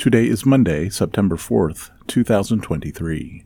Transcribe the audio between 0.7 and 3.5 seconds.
September 4th, 2023.